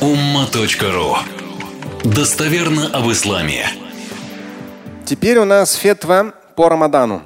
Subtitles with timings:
[0.00, 1.16] umma.ru
[2.04, 3.66] Достоверно об исламе.
[5.06, 7.22] Теперь у нас фетва по Рамадану.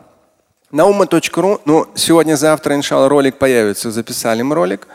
[0.71, 3.91] На umma.ru, ну, сегодня-завтра, иншалла, ролик появится.
[3.91, 4.87] Записали мы ролик.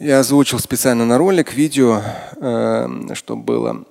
[0.00, 2.02] Я озвучил специально на ролик видео,
[2.36, 3.84] э, чтобы было.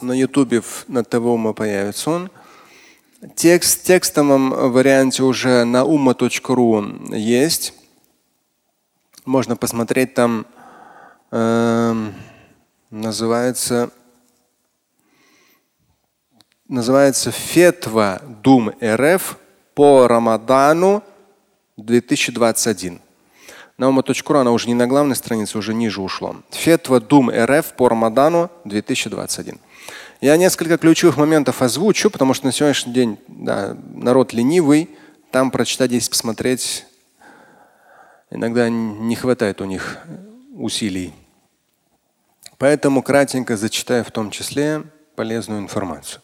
[0.00, 2.30] На ютубе, на ТВ появится он.
[3.36, 7.74] Текст в текстовом варианте уже на umma.ru есть.
[9.26, 10.46] Можно посмотреть там.
[11.32, 11.94] Э,
[12.90, 13.90] называется
[16.66, 19.38] называется Фетва Дум РФ
[19.74, 21.04] по Рамадану
[21.76, 23.00] 2021.
[23.78, 26.36] На ума.ру она уже не на главной странице, уже ниже ушло.
[26.50, 29.58] Фетва Дум РФ по Рамадану 2021.
[30.20, 34.90] Я несколько ключевых моментов озвучу, потому что на сегодняшний день да, народ ленивый.
[35.30, 36.86] Там прочитать, здесь посмотреть,
[38.30, 39.98] иногда не хватает у них
[40.60, 41.12] усилий.
[42.58, 44.82] Поэтому кратенько зачитаю в том числе
[45.16, 46.20] полезную информацию.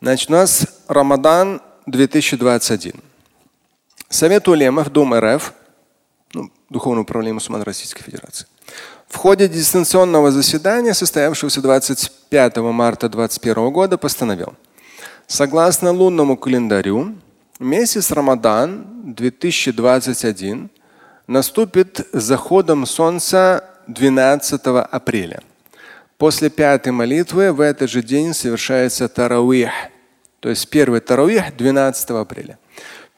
[0.00, 2.92] Значит, у нас Рамадан 2021.
[4.08, 5.54] Совет улемов Дом РФ,
[6.34, 8.46] ну, Духовное управление мусульман Российской Федерации,
[9.08, 14.54] в ходе дистанционного заседания, состоявшегося 25 марта 2021 года, постановил,
[15.26, 17.16] согласно лунному календарю,
[17.58, 20.70] месяц Рамадан 2021
[21.30, 25.40] наступит заходом солнца 12 апреля.
[26.18, 29.70] После пятой молитвы в этот же день совершается таравих.
[30.40, 32.58] То есть первый таравих 12 апреля.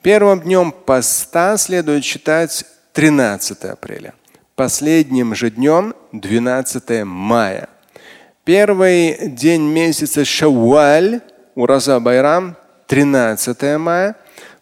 [0.03, 4.13] Первым днем поста следует считать 13 апреля.
[4.57, 7.71] Последним же днем 12 мая.
[8.45, 11.23] Первый день месяца Шавваль,
[11.55, 12.57] Ураза Байрам,
[12.89, 14.17] 13 мая.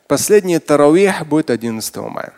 [0.07, 2.33] Последний Таравих будет 11 мая.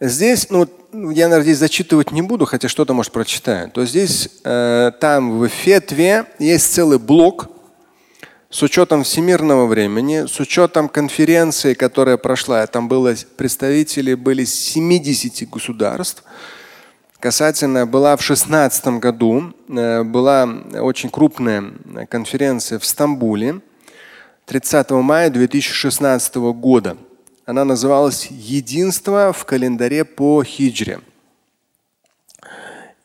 [0.00, 3.68] Здесь, ну, я, наверное, здесь зачитывать не буду, хотя что-то, может, прочитаю.
[3.70, 7.48] То здесь, э, там в фетве есть целый блок
[8.48, 12.64] с учетом всемирного времени, с учетом конференции, которая прошла.
[12.68, 16.22] Там было представители были 70 государств.
[17.18, 20.48] Касательно была в 2016 году, э, была
[20.80, 21.72] очень крупная
[22.08, 23.62] конференция в Стамбуле
[24.46, 26.96] 30 мая 2016 года.
[27.48, 31.00] Она называлась «Единство в календаре по хиджре».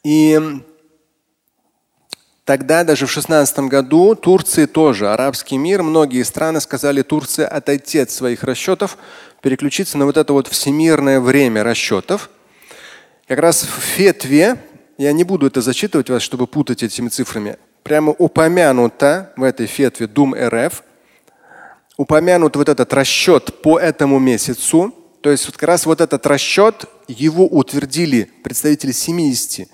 [0.03, 0.37] И
[2.43, 8.11] тогда, даже в 16 году, Турции тоже, арабский мир, многие страны сказали Турции отойти от
[8.11, 8.97] своих расчетов,
[9.41, 12.29] переключиться на вот это вот всемирное время расчетов.
[13.29, 14.61] Как раз в фетве,
[14.97, 20.07] я не буду это зачитывать вас, чтобы путать этими цифрами, прямо упомянуто в этой фетве
[20.07, 20.83] Дум РФ–
[21.97, 24.93] упомянут вот этот расчет по этому месяцу.
[25.21, 29.67] То есть вот как раз вот этот расчет, его утвердили представители 70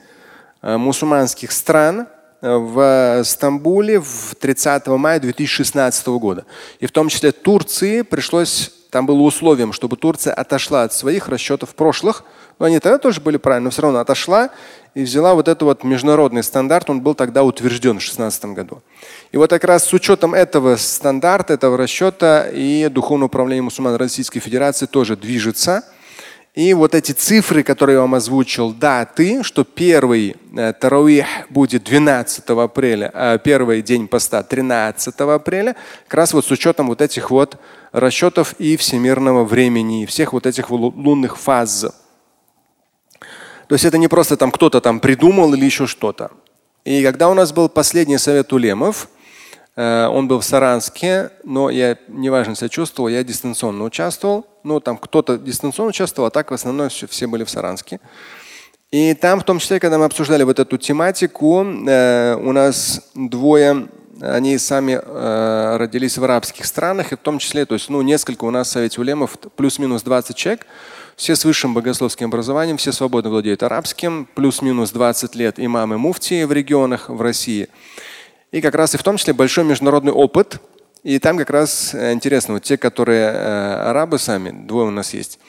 [0.61, 2.07] э, мусульманских стран
[2.41, 6.45] э, в Стамбуле в 30 мая 2016 года.
[6.79, 11.73] И в том числе Турции пришлось, там было условием, чтобы Турция отошла от своих расчетов
[11.73, 12.23] прошлых,
[12.65, 14.49] они тогда тоже были правильно, но все равно отошла
[14.93, 18.81] и взяла вот этот вот международный стандарт, он был тогда утвержден в 2016 году.
[19.31, 24.39] И вот как раз с учетом этого стандарта, этого расчета и Духовное управление мусульман Российской
[24.39, 25.83] Федерации тоже движется.
[26.55, 32.49] И вот эти цифры, которые я вам озвучил, даты, что первый э, таравих будет 12
[32.49, 37.57] апреля, а первый день поста 13 апреля, как раз вот с учетом вот этих вот
[37.91, 41.85] расчетов и всемирного времени, и всех вот этих лунных фаз.
[43.69, 46.31] То есть это не просто там кто-то там придумал или еще что-то.
[46.85, 49.09] И когда у нас был последний совет улемов,
[49.75, 54.47] э, он был в Саранске, но я неважно себя чувствовал, я дистанционно участвовал.
[54.63, 57.99] Ну, там кто-то дистанционно участвовал, а так в основном все, все были в Саранске.
[58.89, 63.87] И там, в том числе, когда мы обсуждали вот эту тематику, э, у нас двое,
[64.21, 68.45] они сами э, родились в арабских странах, и в том числе, то есть, ну, несколько
[68.45, 70.65] у нас в Совете Улемов, плюс-минус 20 человек,
[71.15, 76.51] все с высшим богословским образованием, все свободно владеют арабским, плюс-минус 20 лет имамы муфтии в
[76.51, 77.67] регионах в России.
[78.51, 80.59] И как раз и в том числе большой международный опыт.
[81.03, 85.13] И там как раз э, интересно, вот те, которые э, арабы сами, двое у нас
[85.13, 85.39] есть,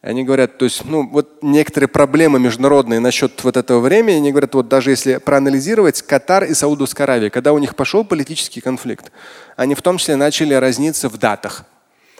[0.00, 4.54] они говорят, то есть, ну, вот некоторые проблемы международные насчет вот этого времени, они говорят,
[4.54, 9.10] вот даже если проанализировать Катар и Саудовская Аравия, когда у них пошел политический конфликт,
[9.56, 11.64] они в том числе начали разниться в датах.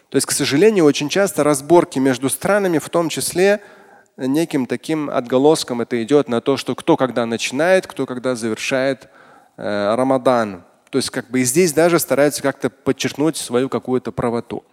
[0.09, 3.61] То есть, к сожалению, очень часто разборки между странами, в том числе
[4.17, 9.09] неким таким отголоском это идет на то, что кто когда начинает, кто когда завершает
[9.57, 10.65] э, Рамадан.
[10.91, 14.65] То есть как бы и здесь даже стараются как-то подчеркнуть свою какую-то правоту.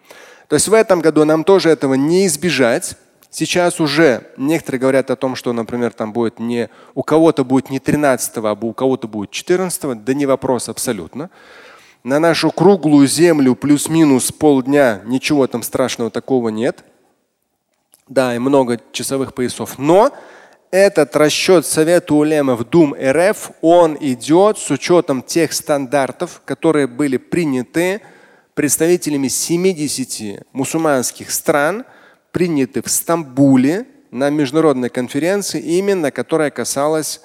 [0.47, 2.95] То есть в этом году нам тоже этого не избежать.
[3.29, 7.79] Сейчас уже некоторые говорят о том, что, например, там будет не у кого-то будет не
[7.79, 10.03] 13, а у кого-то будет 14.
[10.03, 11.29] Да не вопрос абсолютно.
[12.03, 16.85] На нашу круглую землю плюс-минус полдня ничего там страшного такого нет.
[18.07, 19.79] Да, и много часовых поясов.
[19.79, 20.11] Но
[20.69, 28.01] этот расчет Совета Улемов Дум РФ, он идет с учетом тех стандартов, которые были приняты
[28.55, 31.85] представителями 70 мусульманских стран–
[32.35, 37.21] приняты в Стамбуле на международной конференции, именно которая касалась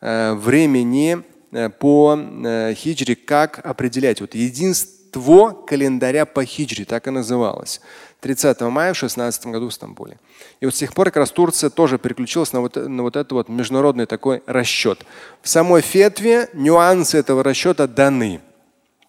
[0.00, 4.20] э, времени э, по э, хиджре, как определять.
[4.20, 7.80] Вот единство календаря по хиджре, так и называлось.
[8.20, 10.20] 30 мая в 16 году в Стамбуле.
[10.60, 13.32] И вот с тех пор как раз Турция тоже переключилась на вот, на вот этот
[13.32, 15.04] вот международный такой расчет.
[15.42, 18.40] В самой фетве нюансы этого расчета даны.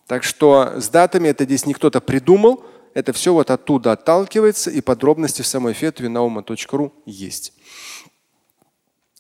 [0.08, 4.82] Так что с датами это здесь не кто-то придумал, это все вот оттуда отталкивается, и
[4.82, 7.54] подробности в самой фетве наuma.ру есть.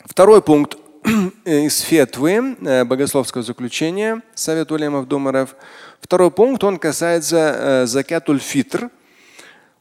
[0.05, 0.77] Второй пункт
[1.45, 5.55] из фетвы э, богословского заключения Совет Улемов Думаров.
[6.01, 8.89] Второй пункт, он касается э, закятуль фитр.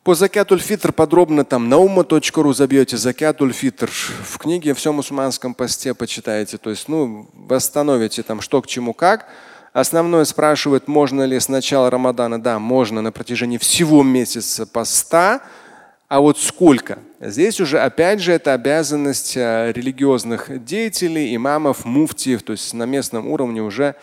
[0.05, 3.89] По закятуль фитр подробно там наума.ру забьете закятуль фитр.
[3.89, 6.59] В книге «Все мусульманском посте» почитаете.
[6.59, 9.29] То есть, ну, восстановите там что к чему как.
[9.73, 12.41] Основное спрашивает, можно ли с начала Рамадана.
[12.41, 15.41] Да, можно на протяжении всего месяца поста.
[16.09, 16.99] А вот сколько?
[17.21, 23.27] Здесь уже, опять же, это обязанность э, религиозных деятелей, имамов, муфтиев, то есть на местном
[23.27, 23.95] уровне уже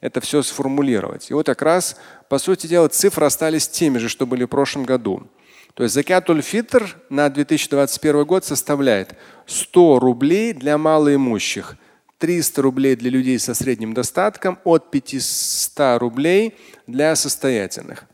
[0.00, 1.28] это все сформулировать.
[1.28, 1.96] И вот как раз,
[2.28, 5.24] по сути дела, цифры остались теми же, что были в прошлом году.
[5.74, 11.76] То есть закятуль фитр на 2021 год составляет 100 рублей для малоимущих–
[12.18, 16.54] 300 рублей для людей со средним достатком, от 500 рублей
[16.86, 18.06] для состоятельных.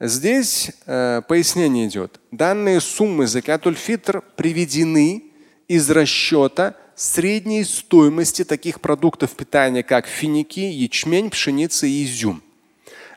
[0.00, 2.20] Здесь э, пояснение идет.
[2.30, 5.24] Данные суммы закатуль фитр приведены
[5.66, 12.42] из расчета средней стоимости таких продуктов питания, как финики, ячмень, пшеница и изюм,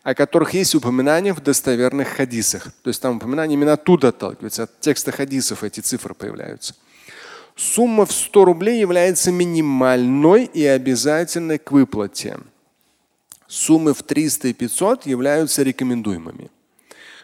[0.04, 2.72] о которых есть упоминания в достоверных хадисах.
[2.84, 6.75] То есть там упоминания именно оттуда отталкиваются, от текста хадисов эти цифры появляются.
[7.56, 12.38] Сумма в 100 рублей является минимальной и обязательной к выплате.
[13.48, 16.50] Суммы в 300 и 500 являются рекомендуемыми.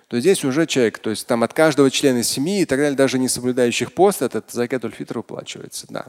[0.08, 3.20] То здесь уже человек, то есть там от каждого члена семьи и так далее, даже
[3.20, 5.86] не соблюдающих пост, этот закат фитр выплачивается.
[5.90, 6.08] Да.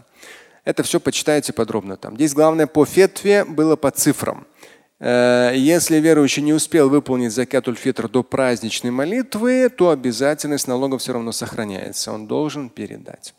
[0.65, 2.15] Это все почитайте подробно там.
[2.15, 4.47] Здесь главное по фетве было по цифрам.
[5.01, 11.13] Э, если верующий не успел выполнить закатуль фитр до праздничной молитвы, то обязательность налога все
[11.13, 12.13] равно сохраняется.
[12.13, 13.35] Он должен передать.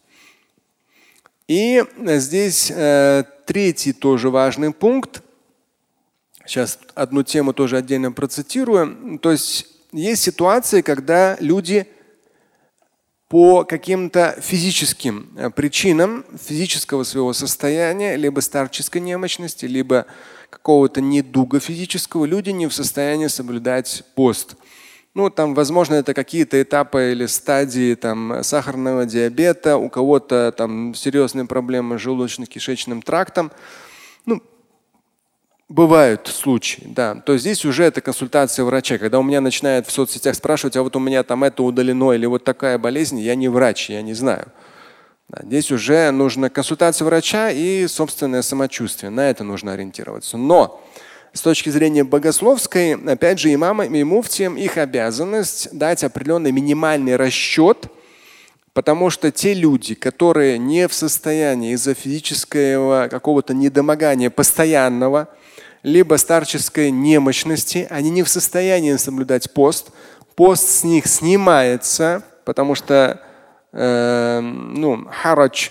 [1.50, 5.24] И здесь э, третий тоже важный пункт.
[6.46, 9.18] Сейчас одну тему тоже отдельно процитирую.
[9.18, 11.88] То есть есть ситуации, когда люди
[13.30, 20.06] по каким-то физическим э, причинам физического своего состояния, либо старческой немощности, либо
[20.52, 24.54] какого-то недуга физического, люди не в состоянии соблюдать пост.
[25.16, 31.46] Ну, там, возможно, это какие-то этапы или стадии там, сахарного диабета, у кого-то там серьезные
[31.46, 33.52] проблемы с желудочно-кишечным трактом.
[34.26, 34.44] Ну,
[35.68, 37.16] бывают случаи, да.
[37.16, 39.00] То есть здесь уже это консультация врача.
[39.00, 42.28] Когда у меня начинают в соцсетях спрашивать, а вот у меня там это удалено или
[42.28, 44.52] вот такая болезнь, я не врач, я не знаю.
[45.30, 49.12] Да, здесь уже нужна консультация врача и собственное самочувствие.
[49.12, 50.38] На это нужно ориентироваться.
[50.38, 50.84] Но
[51.34, 57.88] с точки зрения богословской, опять же, имамам и муфтиям их обязанность дать определенный минимальный расчет,
[58.74, 65.30] потому что те люди, которые не в состоянии из-за физического какого-то недомогания постоянного,
[65.84, 69.92] либо старческой немощности, они не в состоянии соблюдать пост.
[70.36, 73.22] Пост с них снимается, потому что
[73.72, 75.70] э, ну, харадж,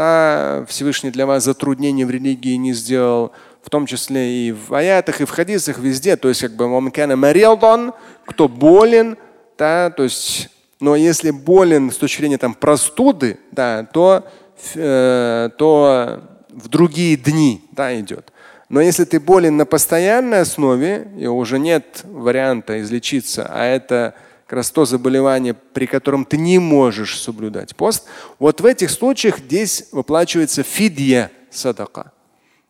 [0.00, 5.20] та Всевышний для вас затруднений в религии не сделал, в том числе и в аятах,
[5.20, 6.16] и в хадисах, везде.
[6.16, 6.64] То есть как бы
[8.24, 9.18] кто болен,
[9.58, 10.48] да, то есть,
[10.80, 14.24] но если болен с точки зрения там, простуды, да, то,
[14.74, 18.32] э, то в другие дни да, идет.
[18.70, 24.14] Но если ты болен на постоянной основе, и уже нет варианта излечиться, а это
[24.50, 28.06] как раз то заболевание, при котором ты не можешь соблюдать пост,
[28.40, 32.10] вот в этих случаях здесь выплачивается фидья садака.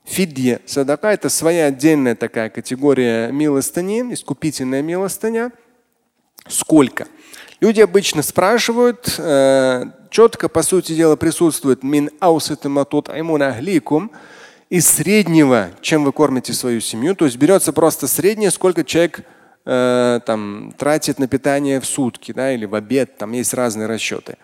[0.04, 5.52] Фидья садака– это своя отдельная такая категория милостыни, искупительная милостыня.
[6.48, 7.08] Сколько?
[7.60, 12.10] Люди обычно спрашивают, э, четко, по сути дела, присутствует мин
[14.68, 17.14] из среднего, чем вы кормите свою семью.
[17.16, 19.24] То есть берется просто среднее, сколько человек
[19.64, 24.36] э, там, тратит на питание в сутки да, или в обед, там есть разные расчеты.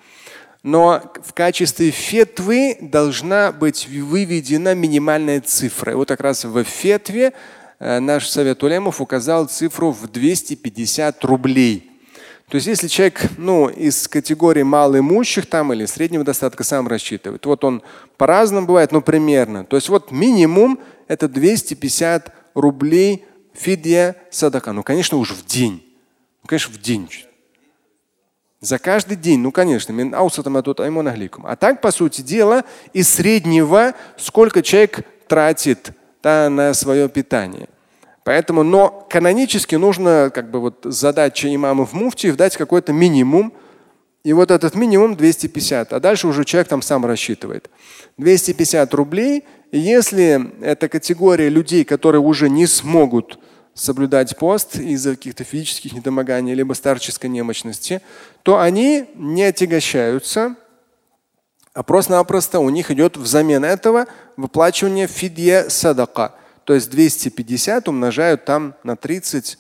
[0.63, 5.93] Но в качестве фетвы должна быть выведена минимальная цифра.
[5.93, 7.33] И вот как раз в фетве
[7.79, 11.91] э, наш совет улемов указал цифру в 250 рублей.
[12.49, 17.65] То есть если человек ну, из категории малоимущих там, или среднего достатка сам рассчитывает, вот
[17.65, 17.83] он
[18.17, 19.65] по-разному бывает, но примерно.
[19.65, 23.25] То есть вот минимум это 250 рублей
[23.59, 24.73] фидия садака.
[24.73, 25.83] Ну, конечно, уж в день.
[26.43, 27.09] Ну, конечно, в день.
[28.61, 29.93] За каждый день, ну конечно,
[31.45, 37.69] а так, по сути дела, из среднего, сколько человек тратит да, на свое питание.
[38.25, 43.53] Поэтому, но канонически нужно как бы вот задача имамов муфтиев дать какой-то минимум.
[44.27, 47.71] И вот этот минимум 250, а дальше уже человек там сам рассчитывает.
[48.19, 49.45] 250 рублей.
[49.71, 53.39] Если это категория людей, которые уже не смогут
[53.73, 58.03] соблюдать пост из-за каких-то физических недомоганий либо старческой немощности,
[58.43, 60.57] то они не отягощаются,
[61.73, 64.07] а просто-напросто у них идет взамен этого
[64.37, 66.35] выплачивание фидья садака–
[66.67, 69.57] то есть 250 умножают там на 30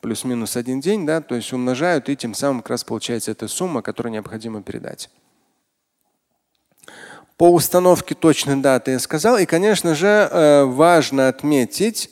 [0.00, 3.82] плюс-минус один день, да, то есть умножают, и тем самым как раз получается эта сумма,
[3.82, 5.10] которую необходимо передать.
[7.36, 9.38] По установке точной даты я сказал.
[9.38, 12.10] И, конечно же, э, важно отметить,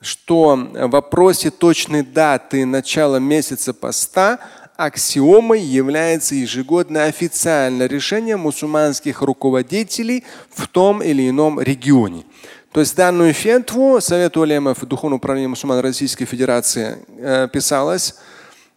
[0.00, 4.40] что в вопросе точной даты начала месяца поста
[4.76, 12.24] аксиомой является ежегодное официальное решение мусульманских руководителей в том или ином регионе.
[12.72, 18.14] То есть данную фетву Совет улемов Духовного управления мусульман Российской Федерации э, писалась,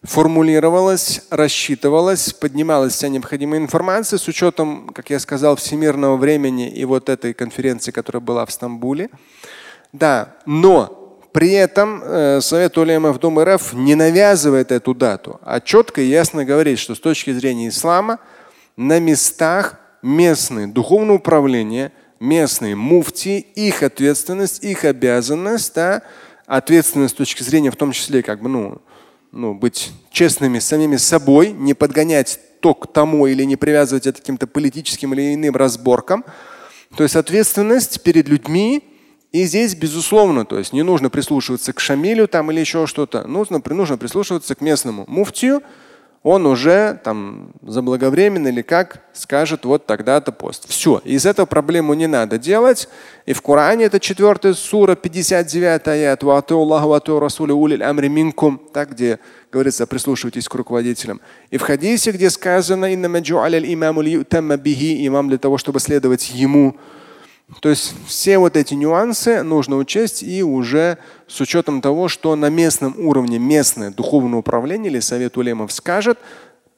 [0.01, 7.07] формулировалась, рассчитывалась, поднималась вся необходимая информация с учетом, как я сказал, всемирного времени и вот
[7.07, 9.11] этой конференции, которая была в Стамбуле.
[9.91, 16.01] Да, но при этом э, Совет улемов Думы РФ не навязывает эту дату, а четко
[16.01, 18.17] и ясно говорит, что с точки зрения ислама
[18.75, 21.91] на местах местные духовное управление–
[22.23, 26.03] местные муфти, их ответственность, их обязанность, да,
[26.45, 28.81] ответственность с точки зрения в том числе как бы, ну,
[29.31, 34.19] ну, быть честными с самими собой, не подгонять то к тому или не привязывать это
[34.19, 36.23] к каким-то политическим или иным разборкам.
[36.95, 38.83] То есть ответственность перед людьми.
[39.33, 43.27] И здесь, безусловно, то есть не нужно прислушиваться к Шамилю там или еще что-то.
[43.27, 45.61] Нужно, нужно прислушиваться к местному муфтию,
[46.23, 50.69] он уже там заблаговременно или как скажет вот тогда-то пост.
[50.69, 51.01] Все.
[51.03, 52.87] Из этого проблему не надо делать.
[53.25, 56.23] И в Коране это 4 сура, 59 аят.
[58.71, 59.19] Так, где
[59.51, 61.19] говорится, прислушивайтесь к руководителям.
[61.49, 62.93] И в хадисе, где сказано,
[65.07, 66.77] имам для того, чтобы следовать ему.
[67.61, 70.97] То есть все вот эти нюансы нужно учесть и уже
[71.27, 76.17] с учетом того, что на местном уровне местное духовное управление или совет улемов скажет,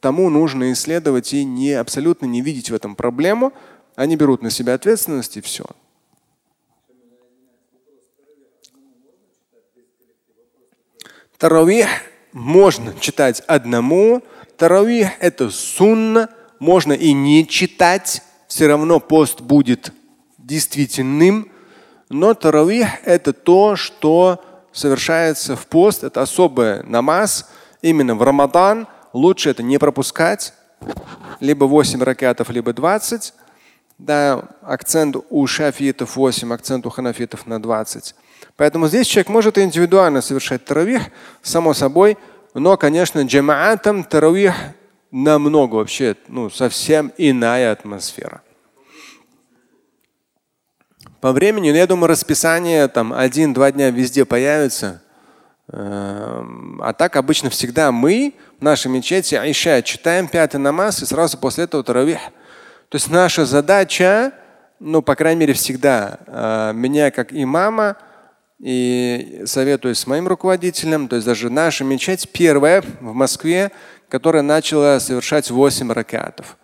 [0.00, 3.52] тому нужно исследовать и не абсолютно не видеть в этом проблему.
[3.94, 5.64] Они берут на себя ответственность и все.
[11.38, 11.86] Таравих
[12.32, 14.22] можно читать одному.
[14.56, 16.28] Таравих это сунна.
[16.58, 18.22] Можно и не читать.
[18.48, 19.92] Все равно пост будет
[20.46, 21.50] действительным,
[22.08, 27.50] но таравих– это то, что совершается в пост, это особый намаз.
[27.82, 30.54] Именно в Рамадан лучше это не пропускать,
[31.40, 33.34] либо 8 ракетов, либо 20.
[33.98, 38.14] Да, акцент у шафитов 8, акцент у ханафитов на 20.
[38.56, 41.02] Поэтому здесь человек может индивидуально совершать таравих,
[41.42, 42.18] само собой,
[42.54, 44.54] но, конечно, джамаатом таравих
[45.10, 48.42] намного вообще, ну, совсем иная атмосфера.
[51.26, 55.02] По времени, ну, я думаю, расписание там один-два дня везде появится.
[55.72, 61.36] Эм, а так обычно всегда мы в нашей мечети Айша читаем пятый намаз и сразу
[61.36, 62.20] после этого таравих.
[62.90, 64.34] То есть наша задача,
[64.78, 67.96] ну, по крайней мере, всегда э, меня как имама
[68.60, 73.72] и советую с моим руководителем, то есть даже наша мечеть первая в Москве,
[74.08, 76.56] которая начала совершать 8 ракатов.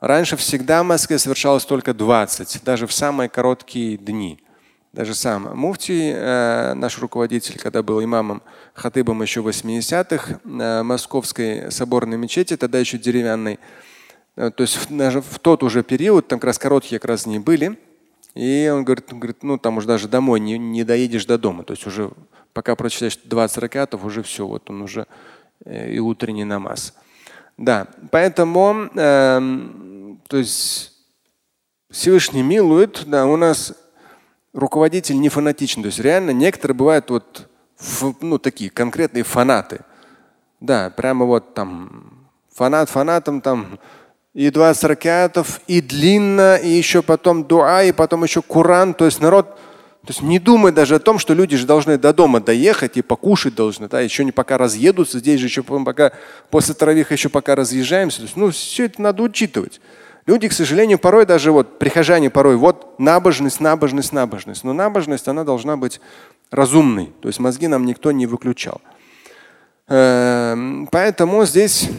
[0.00, 4.38] Раньше всегда в Москве совершалось только 20, даже в самые короткие дни.
[4.92, 8.42] Даже сам Муфти, э, наш руководитель, когда был имамом
[8.74, 13.60] хатыбом еще в 80-х э, Московской соборной мечети, тогда еще деревянной,
[14.36, 17.38] э, то есть даже в тот уже период, там как раз короткие как раз не
[17.38, 17.78] были,
[18.34, 21.62] и он говорит, говорит, ну там уже даже домой не, не доедешь до дома.
[21.62, 22.10] То есть уже
[22.52, 25.06] пока прочитаешь 20 ракатов, уже все, вот он уже
[25.64, 26.94] э, и утренний намаз.
[27.60, 29.40] Да, поэтому э,
[30.28, 30.92] то есть
[31.90, 33.74] Всевышний милует, да, у нас
[34.54, 35.82] руководитель не фанатичный.
[35.82, 37.50] То есть реально некоторые бывают вот
[38.22, 39.80] ну, такие конкретные фанаты.
[40.60, 43.78] Да, прямо вот там фанат фанатом там
[44.32, 48.94] и 20 ракетов, и длинно, и еще потом дуа, и потом еще Куран.
[48.94, 49.58] То есть народ
[50.06, 53.02] то есть не думай даже о том, что люди же должны до дома доехать и
[53.02, 56.12] покушать должны, да, еще не пока разъедутся, здесь же еще пока
[56.48, 58.18] после травих еще пока разъезжаемся.
[58.18, 59.80] То есть, ну, все это надо учитывать.
[60.24, 64.64] Люди, к сожалению, порой даже вот прихожане порой вот набожность, набожность, набожность.
[64.64, 66.00] Но набожность, она должна быть
[66.50, 67.12] разумной.
[67.20, 68.80] То есть мозги нам никто не выключал.
[69.88, 71.90] Эм, поэтому здесь,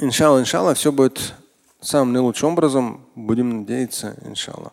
[0.00, 1.34] иншалла, иншалла, все будет
[1.80, 3.06] самым наилучшим образом.
[3.14, 4.72] Будем надеяться, иншалла.